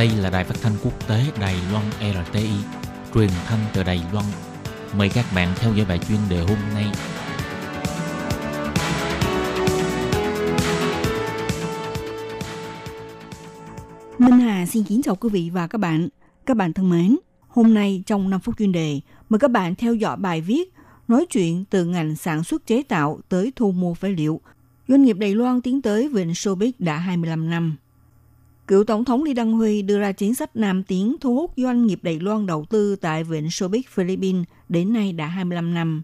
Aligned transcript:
Đây 0.00 0.10
là 0.16 0.30
đài 0.30 0.44
phát 0.44 0.54
thanh 0.62 0.72
quốc 0.84 1.08
tế 1.08 1.24
Đài 1.40 1.56
Loan 1.72 1.84
RTI, 2.00 2.50
truyền 3.14 3.28
thanh 3.46 3.58
từ 3.74 3.82
Đài 3.82 4.02
Loan. 4.12 4.24
Mời 4.96 5.08
các 5.08 5.24
bạn 5.34 5.48
theo 5.56 5.74
dõi 5.74 5.86
bài 5.88 5.98
chuyên 6.08 6.18
đề 6.28 6.40
hôm 6.40 6.58
nay. 6.74 6.86
Minh 14.18 14.40
Hà 14.40 14.66
xin 14.66 14.84
kính 14.84 15.02
chào 15.02 15.16
quý 15.16 15.28
vị 15.28 15.50
và 15.52 15.66
các 15.66 15.78
bạn. 15.78 16.08
Các 16.46 16.56
bạn 16.56 16.72
thân 16.72 16.90
mến, 16.90 17.16
hôm 17.48 17.74
nay 17.74 18.02
trong 18.06 18.30
5 18.30 18.40
phút 18.40 18.54
chuyên 18.58 18.72
đề, 18.72 19.00
mời 19.28 19.38
các 19.38 19.50
bạn 19.50 19.74
theo 19.74 19.94
dõi 19.94 20.16
bài 20.16 20.40
viết 20.40 20.72
nói 21.08 21.26
chuyện 21.30 21.64
từ 21.70 21.84
ngành 21.84 22.16
sản 22.16 22.44
xuất 22.44 22.66
chế 22.66 22.82
tạo 22.82 23.20
tới 23.28 23.52
thu 23.56 23.72
mua 23.72 23.94
phế 23.94 24.08
liệu. 24.08 24.40
Doanh 24.88 25.04
nghiệp 25.04 25.16
Đài 25.18 25.34
Loan 25.34 25.60
tiến 25.60 25.82
tới 25.82 26.08
vịnh 26.08 26.30
showbiz 26.30 26.72
đã 26.78 26.96
25 26.96 27.50
năm. 27.50 27.76
Cựu 28.70 28.84
Tổng 28.84 29.04
thống 29.04 29.22
Lý 29.22 29.34
Đăng 29.34 29.52
Huy 29.52 29.82
đưa 29.82 29.98
ra 29.98 30.12
chính 30.12 30.34
sách 30.34 30.56
Nam 30.56 30.82
Tiến 30.82 31.16
thu 31.20 31.34
hút 31.34 31.52
doanh 31.56 31.86
nghiệp 31.86 31.98
Đài 32.02 32.20
Loan 32.20 32.46
đầu 32.46 32.64
tư 32.70 32.96
tại 32.96 33.24
Vịnh 33.24 33.46
Showbiz 33.46 33.82
Philippines 33.88 34.44
đến 34.68 34.92
nay 34.92 35.12
đã 35.12 35.26
25 35.26 35.74
năm. 35.74 36.02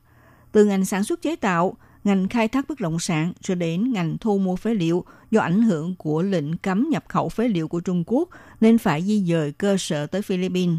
Từ 0.53 0.65
ngành 0.65 0.85
sản 0.85 1.05
xuất 1.05 1.23
chế 1.23 1.37
tạo, 1.37 1.77
ngành 2.05 2.29
khai 2.29 2.49
thác 2.49 2.69
bất 2.69 2.81
động 2.81 2.99
sản 2.99 3.33
cho 3.41 3.55
đến 3.55 3.93
ngành 3.93 4.19
thu 4.19 4.39
mua 4.39 4.57
phế 4.57 4.75
liệu 4.75 5.05
do 5.31 5.41
ảnh 5.41 5.63
hưởng 5.63 5.95
của 5.99 6.23
lệnh 6.23 6.57
cấm 6.57 6.89
nhập 6.91 7.05
khẩu 7.09 7.29
phế 7.29 7.49
liệu 7.49 7.69
của 7.69 7.81
Trung 7.81 8.05
Quốc 8.07 8.29
nên 8.61 8.79
phải 8.79 9.03
di 9.03 9.25
dời 9.25 9.53
cơ 9.53 9.77
sở 9.77 10.07
tới 10.07 10.23
Philippines. 10.23 10.79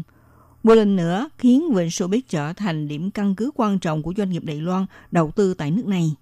Một 0.62 0.74
lần 0.74 0.96
nữa 0.96 1.28
khiến 1.38 1.74
Vịnh 1.74 1.88
Showbiz 1.88 2.20
trở 2.28 2.52
thành 2.52 2.88
điểm 2.88 3.10
căn 3.10 3.34
cứ 3.34 3.50
quan 3.54 3.78
trọng 3.78 4.02
của 4.02 4.14
doanh 4.16 4.30
nghiệp 4.30 4.44
Đài 4.44 4.60
Loan 4.60 4.86
đầu 5.10 5.30
tư 5.30 5.54
tại 5.54 5.70
nước 5.70 5.86
này. 5.86 6.14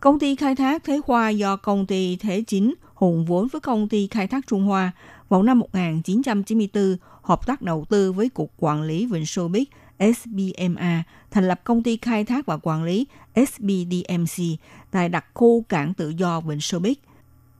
Công 0.00 0.18
ty 0.18 0.36
khai 0.36 0.54
thác 0.54 0.84
Thế 0.84 1.00
Hoa 1.06 1.28
do 1.28 1.56
công 1.56 1.86
ty 1.86 2.16
Thế 2.16 2.44
Chính 2.46 2.74
hùng 2.98 3.24
vốn 3.24 3.48
với 3.48 3.60
công 3.60 3.88
ty 3.88 4.06
khai 4.10 4.26
thác 4.26 4.46
Trung 4.46 4.64
Hoa 4.64 4.92
vào 5.28 5.42
năm 5.42 5.58
1994 5.58 6.96
hợp 7.22 7.46
tác 7.46 7.62
đầu 7.62 7.84
tư 7.88 8.12
với 8.12 8.28
Cục 8.28 8.52
Quản 8.58 8.82
lý 8.82 9.06
Vịnh 9.06 9.22
Showbiz 9.22 9.64
SBMA 9.98 11.02
thành 11.30 11.48
lập 11.48 11.60
công 11.64 11.82
ty 11.82 11.96
khai 11.96 12.24
thác 12.24 12.46
và 12.46 12.58
quản 12.62 12.84
lý 12.84 13.06
SBDMC 13.34 14.44
tại 14.90 15.08
đặc 15.08 15.24
khu 15.34 15.62
cảng 15.68 15.94
tự 15.94 16.08
do 16.08 16.40
Vịnh 16.40 16.58
Showbiz. 16.58 16.94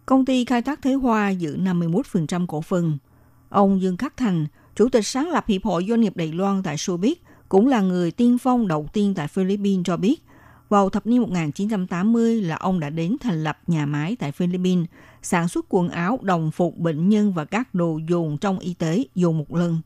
Công 0.06 0.24
ty 0.24 0.44
khai 0.44 0.62
thác 0.62 0.82
Thế 0.82 0.92
Hoa 0.92 1.30
giữ 1.30 1.56
51% 1.56 2.46
cổ 2.46 2.60
phần. 2.60 2.98
Ông 3.48 3.82
Dương 3.82 3.96
Khắc 3.96 4.16
Thành, 4.16 4.46
Chủ 4.76 4.88
tịch 4.88 5.06
sáng 5.06 5.30
lập 5.30 5.44
Hiệp 5.48 5.64
hội 5.64 5.86
Doanh 5.88 6.00
nghiệp 6.00 6.16
Đài 6.16 6.32
Loan 6.32 6.62
tại 6.62 6.76
Showbiz, 6.76 7.14
cũng 7.48 7.66
là 7.66 7.80
người 7.80 8.10
tiên 8.10 8.38
phong 8.38 8.68
đầu 8.68 8.88
tiên 8.92 9.14
tại 9.14 9.28
Philippines 9.28 9.84
cho 9.84 9.96
biết, 9.96 10.22
vào 10.68 10.90
thập 10.90 11.06
niên 11.06 11.20
1980 11.20 12.42
là 12.42 12.56
ông 12.56 12.80
đã 12.80 12.90
đến 12.90 13.16
thành 13.20 13.44
lập 13.44 13.58
nhà 13.66 13.86
máy 13.86 14.16
tại 14.18 14.32
Philippines, 14.32 14.86
sản 15.22 15.48
xuất 15.48 15.66
quần 15.68 15.88
áo, 15.88 16.18
đồng 16.22 16.50
phục 16.50 16.76
bệnh 16.76 17.08
nhân 17.08 17.32
và 17.32 17.44
các 17.44 17.74
đồ 17.74 17.98
dùng 18.08 18.38
trong 18.38 18.58
y 18.58 18.74
tế 18.74 19.04
dùng 19.14 19.38
một 19.38 19.54
lần. 19.54 19.80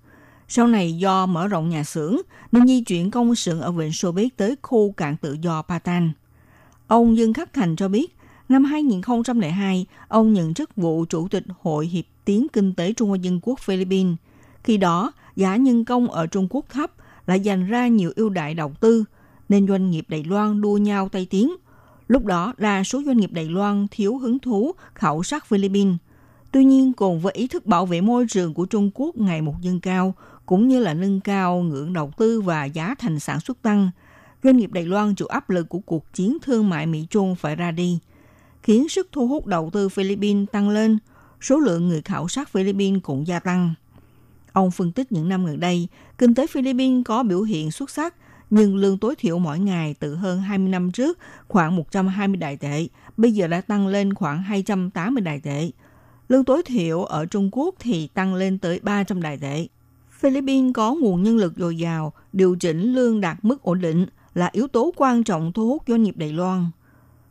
Sau 0.49 0.67
này 0.67 0.93
do 0.93 1.27
mở 1.27 1.49
rộng 1.49 1.69
nhà 1.69 1.85
xưởng 1.85 2.17
nên 2.53 2.67
di 2.67 2.81
chuyển 2.81 3.11
công 3.11 3.35
xưởng 3.35 3.61
ở 3.61 3.73
Vịnh 3.73 3.93
Xô 3.93 4.13
tới 4.37 4.57
khu 4.63 4.93
cảng 4.93 5.17
tự 5.17 5.37
do 5.41 5.63
Patan. 5.63 6.13
Ông 6.87 7.17
Dương 7.17 7.33
Khắc 7.33 7.53
Thành 7.53 7.77
cho 7.77 7.89
biết, 7.89 8.17
năm 8.49 8.65
2002, 8.65 9.87
ông 10.09 10.33
nhận 10.33 10.55
chức 10.55 10.77
vụ 10.77 11.05
Chủ 11.09 11.29
tịch 11.29 11.45
Hội 11.61 11.87
Hiệp 11.87 12.05
tiến 12.25 12.47
Kinh 12.53 12.75
tế 12.75 12.93
Trung 12.93 13.09
Hoa 13.09 13.19
Dân 13.19 13.41
Quốc 13.43 13.61
Philippines. 13.61 14.17
Khi 14.65 14.77
đó, 14.77 15.13
giá 15.37 15.57
nhân 15.57 15.85
công 15.85 16.11
ở 16.11 16.27
Trung 16.27 16.47
Quốc 16.51 16.67
thấp 16.71 16.93
lại 17.27 17.41
dành 17.41 17.67
ra 17.67 17.89
nhiều 17.89 18.13
ưu 18.17 18.29
đại 18.29 18.55
đầu 18.55 18.73
tư, 18.81 19.05
nên 19.53 19.69
doanh 19.69 19.91
nghiệp 19.91 20.05
Đài 20.09 20.25
Loan 20.25 20.61
đua 20.61 20.77
nhau 20.77 21.09
tay 21.09 21.27
tiếng– 21.31 21.57
Lúc 22.13 22.25
đó, 22.25 22.55
đa 22.59 22.85
số 22.85 23.03
doanh 23.07 23.17
nghiệp 23.17 23.33
Đài 23.33 23.45
Loan 23.45 23.87
thiếu 23.91 24.19
hứng 24.19 24.39
thú 24.39 24.73
khảo 24.95 25.23
sát 25.23 25.47
Philippines. 25.47 25.97
Tuy 26.51 26.65
nhiên, 26.65 26.93
cùng 26.93 27.21
với 27.21 27.33
ý 27.33 27.47
thức 27.47 27.67
bảo 27.67 27.87
vệ 27.87 28.01
môi 28.01 28.27
trường 28.29 28.55
của 28.55 28.67
Trung 28.67 28.91
Quốc 28.95 29.17
ngày 29.17 29.43
một 29.43 29.55
dâng 29.61 29.81
cao, 29.81 30.15
cũng 30.47 30.69
như 30.69 30.81
là 30.81 30.95
nâng 30.95 31.21
cao 31.21 31.61
ngưỡng 31.61 31.93
đầu 31.93 32.13
tư 32.17 32.41
và 32.41 32.65
giá 32.65 32.95
thành 32.99 33.21
sản 33.21 33.41
xuất 33.41 33.63
tăng, 33.63 33.91
doanh 34.43 34.57
nghiệp 34.57 34.73
Đài 34.73 34.85
Loan 34.85 35.15
chịu 35.15 35.29
áp 35.29 35.51
lực 35.51 35.69
của 35.69 35.79
cuộc 35.79 36.13
chiến 36.13 36.39
thương 36.43 36.69
mại 36.69 36.87
Mỹ-Trung 36.87 37.35
phải 37.37 37.57
ra 37.57 37.71
đi, 37.71 37.99
khiến 38.63 38.89
sức 38.89 39.09
thu 39.13 39.29
hút 39.29 39.47
đầu 39.47 39.71
tư 39.73 39.89
Philippines 39.89 40.49
tăng 40.53 40.69
lên, 40.69 40.99
số 41.41 41.59
lượng 41.59 41.89
người 41.89 42.03
khảo 42.03 42.29
sát 42.29 42.49
Philippines 42.49 43.03
cũng 43.03 43.27
gia 43.27 43.41
tăng. 43.41 43.75
Ông 44.53 44.71
phân 44.71 44.93
tích 44.93 45.13
những 45.13 45.29
năm 45.29 45.47
gần 45.47 45.61
đây, 45.61 45.89
kinh 46.19 46.35
tế 46.35 46.47
Philippines 46.47 47.05
có 47.05 47.23
biểu 47.23 47.43
hiện 47.43 47.71
xuất 47.71 47.91
sắc 47.91 48.15
nhưng 48.55 48.77
lương 48.77 48.99
tối 48.99 49.15
thiểu 49.19 49.39
mỗi 49.39 49.59
ngày 49.59 49.95
từ 49.99 50.15
hơn 50.15 50.41
20 50.41 50.69
năm 50.69 50.91
trước 50.91 51.19
khoảng 51.49 51.77
120 51.77 52.37
đại 52.37 52.57
tệ, 52.57 52.87
bây 53.17 53.33
giờ 53.33 53.47
đã 53.47 53.61
tăng 53.61 53.87
lên 53.87 54.15
khoảng 54.15 54.43
280 54.43 55.21
đại 55.21 55.41
tệ. 55.41 55.71
Lương 56.29 56.45
tối 56.45 56.63
thiểu 56.63 57.05
ở 57.05 57.27
Trung 57.27 57.49
Quốc 57.53 57.75
thì 57.79 58.07
tăng 58.15 58.35
lên 58.35 58.59
tới 58.59 58.81
300 58.83 59.23
đại 59.23 59.37
tệ. 59.37 59.67
Philippines 60.11 60.75
có 60.75 60.95
nguồn 60.95 61.23
nhân 61.23 61.37
lực 61.37 61.53
dồi 61.57 61.77
dào, 61.77 62.13
điều 62.33 62.57
chỉnh 62.61 62.95
lương 62.95 63.21
đạt 63.21 63.37
mức 63.43 63.63
ổn 63.63 63.81
định 63.81 64.07
là 64.35 64.49
yếu 64.53 64.69
tố 64.69 64.93
quan 64.97 65.25
trọng 65.25 65.53
thu 65.53 65.69
hút 65.69 65.83
doanh 65.87 66.03
nghiệp 66.03 66.17
Đài 66.17 66.33
Loan. 66.33 66.67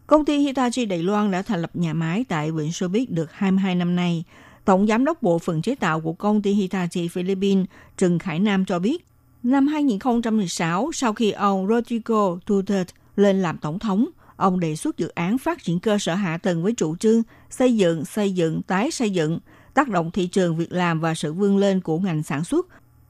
Công 0.08 0.26
ty 0.26 0.38
Hitachi 0.38 0.86
Đài 0.86 1.04
Loan 1.04 1.32
đã 1.32 1.42
thành 1.42 1.62
lập 1.62 1.72
nhà 1.74 1.94
máy 1.94 2.26
tại 2.30 2.52
Vịnh 2.52 2.72
Soviet 2.72 3.12
được 3.12 3.32
22 3.32 3.76
năm 3.76 3.96
nay. 3.96 4.24
Tổng 4.66 4.88
giám 4.88 5.06
đốc 5.06 5.22
bộ 5.22 5.40
phận 5.40 5.62
chế 5.62 5.76
tạo 5.76 6.02
của 6.02 6.14
công 6.14 6.42
ty 6.42 6.54
Hitachi 6.54 7.08
Philippines 7.08 7.66
Trần 7.98 8.20
Khải 8.20 8.40
Nam 8.40 8.66
cho 8.66 8.80
biết, 8.80 9.06
Năm 9.44 9.68
2016, 9.68 10.92
sau 10.94 11.14
khi 11.14 11.32
ông 11.32 11.68
Rodrigo 11.68 12.38
Duterte 12.48 12.94
lên 13.16 13.42
làm 13.42 13.58
tổng 13.58 13.80
thống, 13.80 14.06
ông 14.36 14.60
đề 14.60 14.76
xuất 14.76 14.98
dự 14.98 15.08
án 15.08 15.38
phát 15.38 15.64
triển 15.64 15.80
cơ 15.80 15.98
sở 15.98 16.16
hạ 16.16 16.38
tầng 16.38 16.64
với 16.64 16.74
chủ 16.74 16.96
trương 16.96 17.22
xây 17.50 17.76
dựng, 17.76 18.06
xây 18.06 18.34
dựng, 18.34 18.62
tái 18.62 18.92
xây 18.92 19.10
dựng, 19.10 19.40
tác 19.74 19.90
động 19.90 20.12
thị 20.12 20.28
trường 20.28 20.58
việc 20.58 20.72
làm 20.72 21.00
và 21.00 21.14
sự 21.14 21.34
vươn 21.34 21.58
lên 21.58 21.82
của 21.82 22.00
ngành 22.00 22.24
sản 22.24 22.44
xuất, 22.44 22.68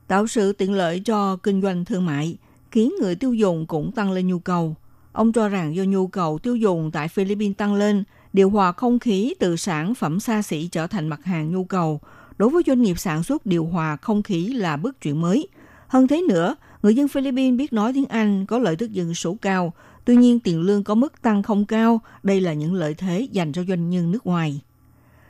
tạo 0.08 0.28
sự 0.28 0.54
tiện 0.54 0.74
lợi 0.74 1.02
cho 1.06 1.36
kinh 1.36 1.62
doanh 1.62 1.86
thương 1.86 2.06
mại, 2.06 2.38
khiến 2.72 2.94
người 3.02 3.16
tiêu 3.16 3.34
dùng 3.34 3.66
cũng 3.66 3.92
tăng 3.92 4.12
lên 4.12 4.28
nhu 4.28 4.40
cầu. 4.40 4.76
Ông 5.12 5.32
cho 5.32 5.50
rằng 5.50 5.76
do 5.76 5.84
nhu 5.84 6.08
cầu 6.08 6.40
tiêu 6.40 6.56
dùng 6.56 6.92
tại 6.92 7.08
Philippines 7.08 7.58
tăng 7.58 7.74
lên, 7.74 8.04
điều 8.34 8.50
hòa 8.50 8.72
không 8.72 9.00
khí 9.00 9.34
từ 9.40 9.56
sản 9.56 9.96
phẩm 9.96 10.20
xa 10.20 10.42
xỉ 10.42 10.68
trở 10.68 10.88
thành 10.88 11.08
mặt 11.08 11.24
hàng 11.24 11.52
nhu 11.52 11.64
cầu. 11.64 12.00
Đối 12.38 12.50
với 12.50 12.64
doanh 12.68 12.82
nghiệp 12.82 13.00
sản 13.00 13.24
xuất 13.24 13.46
điều 13.46 13.66
hòa 13.66 13.96
không 13.96 14.24
khí 14.24 14.48
là 14.48 14.78
bước 14.78 15.02
chuyển 15.02 15.22
mới– 15.22 15.48
hơn 15.92 16.08
thế 16.08 16.22
nữa, 16.22 16.56
người 16.84 16.96
dân 16.96 17.08
Philippines 17.08 17.58
biết 17.58 17.74
nói 17.74 17.94
tiếng 17.94 18.06
Anh 18.06 18.46
có 18.46 18.60
lợi 18.60 18.76
tức 18.76 18.92
dân 18.92 19.14
số 19.14 19.38
cao, 19.42 19.74
tuy 20.06 20.16
nhiên 20.16 20.40
tiền 20.40 20.62
lương 20.62 20.84
có 20.84 20.96
mức 20.96 21.22
tăng 21.22 21.44
không 21.44 21.66
cao, 21.66 22.02
đây 22.24 22.42
là 22.42 22.54
những 22.54 22.74
lợi 22.74 22.94
thế 22.94 23.28
dành 23.32 23.52
cho 23.52 23.64
doanh 23.68 23.90
nhân 23.90 24.12
nước 24.12 24.26
ngoài. 24.26 24.62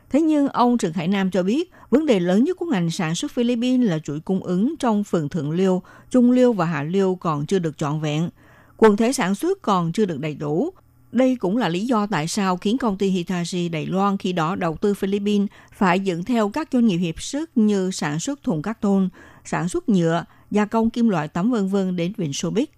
Thế 0.09 0.21
nhưng 0.21 0.47
ông 0.47 0.77
Trần 0.77 0.94
Hải 0.94 1.07
Nam 1.07 1.31
cho 1.31 1.44
biết, 1.44 1.71
vấn 1.89 2.05
đề 2.05 2.19
lớn 2.19 2.44
nhất 2.44 2.57
của 2.57 2.66
ngành 2.66 2.91
sản 2.91 3.16
xuất 3.16 3.31
Philippines 3.31 3.89
là 3.89 4.00
chuỗi 4.00 4.19
cung 4.19 4.44
ứng 4.44 4.75
trong 4.79 5.03
phần 5.03 5.29
thượng 5.29 5.51
liêu, 5.51 5.81
trung 6.09 6.31
liêu 6.31 6.53
và 6.53 6.66
hạ 6.66 6.83
liêu 6.83 7.16
còn 7.16 7.45
chưa 7.45 7.59
được 7.59 7.77
trọn 7.77 8.00
vẹn. 8.00 8.29
Quần 8.77 8.97
thể 8.97 9.13
sản 9.13 9.35
xuất 9.35 9.61
còn 9.61 9.91
chưa 9.91 10.05
được 10.05 10.19
đầy 10.19 10.35
đủ. 10.35 10.69
Đây 11.11 11.35
cũng 11.35 11.57
là 11.57 11.69
lý 11.69 11.85
do 11.85 12.05
tại 12.05 12.27
sao 12.27 12.57
khiến 12.57 12.77
công 12.77 12.97
ty 12.97 13.09
Hitachi 13.09 13.69
Đài 13.69 13.85
Loan 13.85 14.17
khi 14.17 14.33
đó 14.33 14.55
đầu 14.55 14.77
tư 14.81 14.94
Philippines 14.94 15.50
phải 15.73 16.00
dẫn 16.00 16.23
theo 16.23 16.50
các 16.50 16.69
doanh 16.71 16.88
nghiệp 16.88 16.97
hiệp 16.97 17.21
sức 17.21 17.50
như 17.55 17.91
sản 17.91 18.19
xuất 18.19 18.44
thùng 18.44 18.61
cắt 18.61 18.81
tôn, 18.81 19.09
sản 19.46 19.69
xuất 19.69 19.90
nhựa, 19.90 20.25
gia 20.52 20.66
công 20.66 20.90
kim 20.90 21.09
loại 21.09 21.28
tấm 21.28 21.52
vân 21.52 21.68
vân 21.68 21.96
đến 21.96 22.13
Vịnh 22.18 22.34
Sobic. 22.34 22.72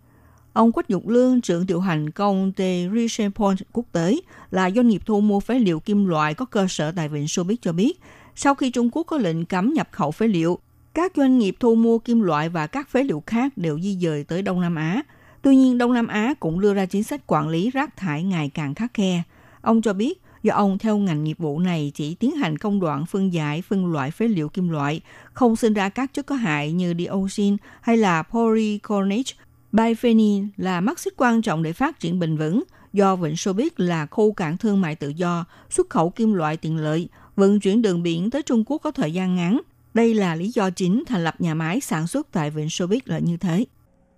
Ông 0.54 0.72
Quách 0.72 0.88
Dục 0.88 1.08
Lương, 1.08 1.42
trưởng 1.42 1.66
điều 1.66 1.80
hành 1.80 2.10
công 2.10 2.52
ty 2.52 2.88
Richepont 2.96 3.60
quốc 3.72 3.86
tế, 3.92 4.16
là 4.52 4.72
doanh 4.72 4.88
nghiệp 4.88 5.02
thu 5.06 5.22
mua 5.22 5.40
phế 5.40 5.60
liệu 5.60 5.80
kim 5.80 6.06
loại 6.06 6.34
có 6.34 6.46
cơ 6.46 6.68
sở 6.70 6.92
tại 6.92 7.10
Vịnh 7.10 7.28
Sobic 7.28 7.62
cho 7.62 7.74
biết, 7.74 8.00
sau 8.36 8.56
khi 8.56 8.70
Trung 8.70 8.90
Quốc 8.92 9.04
có 9.04 9.18
lệnh 9.18 9.46
cấm 9.46 9.74
nhập 9.74 9.90
khẩu 9.92 10.12
phế 10.12 10.28
liệu, 10.28 10.60
các 10.94 11.12
doanh 11.16 11.40
nghiệp 11.40 11.56
thu 11.60 11.76
mua 11.76 12.00
kim 12.00 12.22
loại 12.22 12.50
và 12.50 12.68
các 12.68 12.90
phế 12.90 13.04
liệu 13.04 13.24
khác 13.28 13.58
đều 13.58 13.80
di 13.80 13.98
dời 14.02 14.24
tới 14.24 14.42
Đông 14.42 14.62
Nam 14.62 14.76
Á. 14.76 15.02
Tuy 15.42 15.56
nhiên, 15.56 15.78
Đông 15.78 15.94
Nam 15.94 16.08
Á 16.08 16.34
cũng 16.40 16.60
đưa 16.60 16.74
ra 16.74 16.86
chính 16.86 17.04
sách 17.04 17.22
quản 17.28 17.50
lý 17.50 17.70
rác 17.70 17.98
thải 17.98 18.24
ngày 18.24 18.52
càng 18.54 18.76
khắc 18.76 18.94
khe. 18.94 19.24
Ông 19.62 19.82
cho 19.82 19.94
biết, 19.94 20.22
do 20.44 20.54
ông 20.54 20.78
theo 20.78 20.98
ngành 20.98 21.24
nghiệp 21.24 21.38
vụ 21.38 21.60
này 21.60 21.92
chỉ 21.96 22.16
tiến 22.16 22.32
hành 22.36 22.58
công 22.58 22.80
đoạn 22.80 23.06
phân 23.06 23.34
giải, 23.34 23.62
phân 23.62 23.92
loại 23.92 24.12
phế 24.12 24.28
liệu 24.28 24.50
kim 24.50 24.70
loại, 24.70 25.02
không 25.34 25.56
sinh 25.56 25.74
ra 25.74 25.90
các 25.90 26.14
chất 26.14 26.26
có 26.26 26.36
hại 26.36 26.72
như 26.72 26.94
dioxin 26.98 27.58
hay 27.82 27.98
là 27.98 28.24
polycarbonate. 28.24 29.34
Biphenyl 29.72 30.46
là 30.58 30.82
mắt 30.82 31.00
xích 31.00 31.14
quan 31.18 31.42
trọng 31.42 31.64
để 31.64 31.74
phát 31.74 32.00
triển 32.00 32.20
bền 32.20 32.38
vững, 32.38 32.64
do 32.94 33.16
Vịnh 33.16 33.36
Xô 33.36 33.54
biết 33.54 33.80
là 33.80 34.06
khu 34.06 34.34
cảng 34.34 34.58
thương 34.58 34.82
mại 34.82 34.96
tự 34.96 35.10
do, 35.10 35.46
xuất 35.70 35.90
khẩu 35.90 36.10
kim 36.10 36.34
loại 36.34 36.58
tiện 36.58 36.78
lợi, 36.78 37.10
vận 37.36 37.60
chuyển 37.60 37.82
đường 37.82 38.04
biển 38.04 38.30
tới 38.30 38.42
Trung 38.42 38.64
Quốc 38.68 38.78
có 38.78 38.92
thời 38.92 39.14
gian 39.14 39.36
ngắn. 39.36 39.62
Đây 39.94 40.14
là 40.14 40.36
lý 40.36 40.50
do 40.50 40.70
chính 40.70 41.04
thành 41.08 41.24
lập 41.24 41.36
nhà 41.40 41.54
máy 41.54 41.82
sản 41.82 42.08
xuất 42.08 42.28
tại 42.32 42.50
Vịnh 42.50 42.70
Xô 42.70 42.88
biết 42.88 43.08
là 43.08 43.20
như 43.20 43.38
thế. 43.38 43.66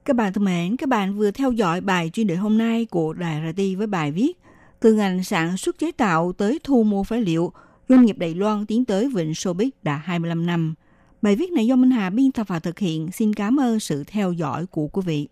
Các 0.05 0.15
bạn 0.15 0.33
thân 0.33 0.43
mến, 0.43 0.77
các 0.77 0.89
bạn 0.89 1.17
vừa 1.17 1.31
theo 1.31 1.51
dõi 1.51 1.81
bài 1.81 2.09
chuyên 2.13 2.27
đề 2.27 2.35
hôm 2.35 2.57
nay 2.57 2.85
của 2.85 3.13
Đài 3.13 3.41
RT 3.53 3.61
với 3.77 3.87
bài 3.87 4.11
viết 4.11 4.37
từ 4.85 4.93
ngành 4.93 5.23
sản 5.23 5.57
xuất 5.57 5.79
chế 5.79 5.91
tạo 5.91 6.33
tới 6.33 6.59
thu 6.63 6.83
mua 6.83 7.03
phế 7.03 7.21
liệu, 7.21 7.51
doanh 7.89 8.05
nghiệp 8.05 8.17
Đài 8.17 8.35
Loan 8.35 8.65
tiến 8.65 8.85
tới 8.85 9.09
Vịnh 9.15 9.31
Showbiz 9.31 9.69
đã 9.83 9.95
25 9.95 10.45
năm. 10.45 10.73
Bài 11.21 11.35
viết 11.35 11.51
này 11.51 11.67
do 11.67 11.75
Minh 11.75 11.91
Hà 11.91 12.09
biên 12.09 12.31
tập 12.31 12.47
và 12.47 12.59
thực 12.59 12.79
hiện. 12.79 13.11
Xin 13.11 13.33
cảm 13.33 13.59
ơn 13.59 13.79
sự 13.79 14.03
theo 14.07 14.31
dõi 14.31 14.65
của 14.65 14.87
quý 14.87 15.01
vị. 15.05 15.27